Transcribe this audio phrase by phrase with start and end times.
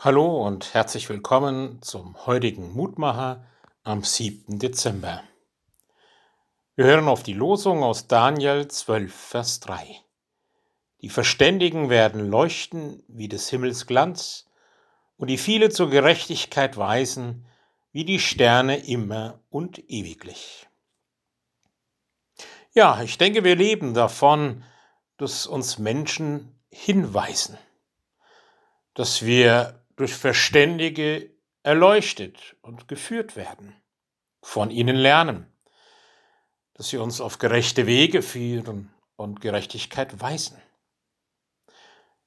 [0.00, 3.44] Hallo und herzlich willkommen zum heutigen Mutmacher
[3.82, 4.60] am 7.
[4.60, 5.24] Dezember.
[6.76, 10.00] Wir hören auf die Losung aus Daniel 12, Vers 3.
[11.02, 14.46] Die Verständigen werden leuchten wie des Himmels Glanz
[15.16, 17.44] und die viele zur Gerechtigkeit weisen
[17.90, 20.68] wie die Sterne immer und ewiglich.
[22.72, 24.62] Ja, ich denke, wir leben davon,
[25.16, 27.58] dass uns Menschen hinweisen,
[28.94, 31.28] dass wir durch Verständige
[31.64, 33.74] erleuchtet und geführt werden,
[34.40, 35.52] von ihnen lernen,
[36.74, 40.62] dass sie uns auf gerechte Wege führen und Gerechtigkeit weisen.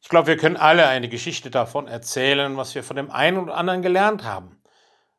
[0.00, 3.54] Ich glaube, wir können alle eine Geschichte davon erzählen, was wir von dem einen oder
[3.56, 4.62] anderen gelernt haben,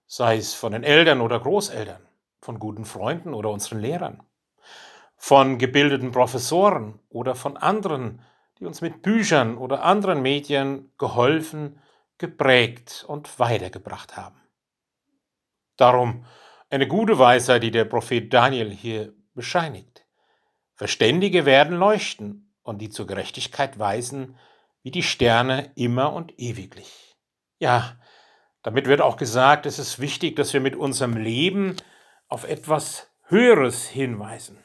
[0.07, 2.01] sei es von den Eltern oder Großeltern,
[2.41, 4.23] von guten Freunden oder unseren Lehrern,
[5.17, 8.25] von gebildeten Professoren oder von anderen,
[8.57, 11.79] die uns mit Büchern oder anderen Medien geholfen
[12.19, 14.39] geprägt und weitergebracht haben.
[15.77, 16.25] Darum
[16.69, 20.05] eine gute Weisheit, die der Prophet Daniel hier bescheinigt.
[20.75, 24.37] Verständige werden leuchten und die zur Gerechtigkeit weisen,
[24.83, 27.17] wie die Sterne immer und ewiglich.
[27.57, 27.97] Ja,
[28.61, 31.75] damit wird auch gesagt, es ist wichtig, dass wir mit unserem Leben
[32.27, 34.63] auf etwas Höheres hinweisen.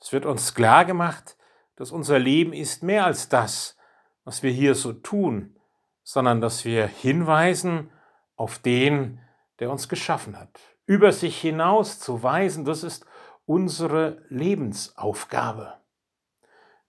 [0.00, 1.36] Es wird uns klar gemacht,
[1.76, 3.76] dass unser Leben ist mehr als das,
[4.24, 5.58] was wir hier so tun,
[6.04, 7.90] sondern dass wir hinweisen
[8.36, 9.20] auf den,
[9.58, 10.60] der uns geschaffen hat.
[10.86, 13.06] Über sich hinaus zu weisen, das ist
[13.46, 15.74] unsere Lebensaufgabe.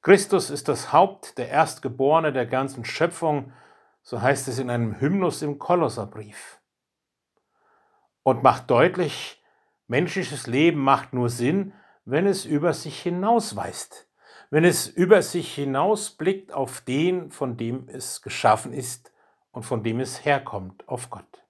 [0.01, 3.53] Christus ist das Haupt, der Erstgeborene der ganzen Schöpfung,
[4.01, 6.59] so heißt es in einem Hymnus im Kolosserbrief.
[8.23, 9.41] Und macht deutlich,
[9.87, 11.73] menschliches Leben macht nur Sinn,
[12.05, 14.09] wenn es über sich hinausweist,
[14.53, 19.11] wenn es über sich hinausblickt auf den, von dem es geschaffen ist
[19.49, 21.43] und von dem es herkommt, auf Gott.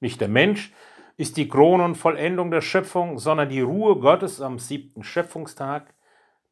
[0.00, 0.70] Nicht der Mensch
[1.16, 5.94] ist die Krone und Vollendung der Schöpfung, sondern die Ruhe Gottes am siebten Schöpfungstag,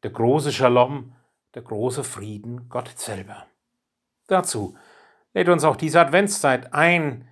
[0.01, 1.13] der große Shalom,
[1.53, 3.45] der große Frieden Gott selber.
[4.25, 4.75] Dazu
[5.35, 7.27] lädt uns auch diese Adventszeit ein,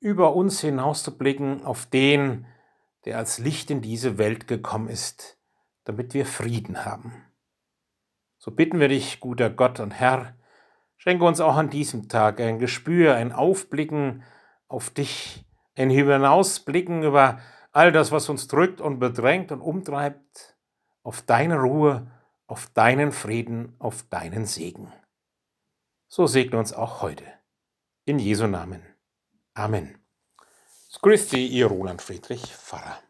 [0.00, 2.46] über uns hinauszublicken auf den,
[3.04, 5.38] der als Licht in diese Welt gekommen ist,
[5.84, 7.29] damit wir Frieden haben.
[8.40, 10.34] So bitten wir dich, guter Gott und Herr,
[10.96, 14.22] schenke uns auch an diesem Tag ein Gespür, ein Aufblicken
[14.66, 15.44] auf dich,
[15.76, 17.38] ein Hinausblicken über
[17.72, 20.56] all das, was uns drückt und bedrängt und umtreibt,
[21.02, 22.10] auf deine Ruhe,
[22.46, 24.90] auf deinen Frieden, auf deinen Segen.
[26.08, 27.24] So segne uns auch heute.
[28.06, 28.82] In Jesu Namen.
[29.52, 29.98] Amen.
[31.02, 33.00] Christi, ihr Roland Friedrich Pfarrer.